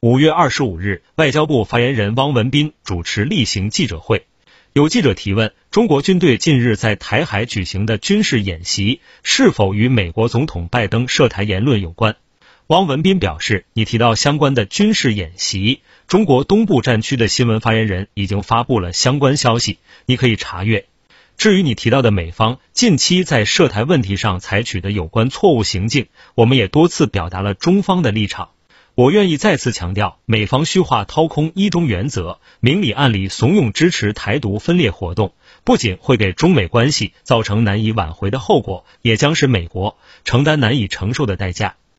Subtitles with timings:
[0.00, 4.26] 五月二十五日，外交部发言人汪文斌主持例行记者会，
[4.74, 12.16] 有记者提问：中国军队近日在台海举行的军事演习，是否与美国总统拜登涉台言论有关？
[12.66, 20.84] 汪文斌表示，你提到相关的军事演习，中国东部战区的新闻发言人已经发布了相关消息，你可以查阅。
[21.38, 28.50] 至于你提到的美方近期在涉台问题上采取的有关错误行径，我们也多次表达了中方的立场。
[28.96, 41.74] 我愿意再次强调，美方虚化掏空一中原则，明里暗里怂恿支持台独分裂活动，不仅会给中美关系造成难以挽回的后果，也将使美国承担难以承受的代价。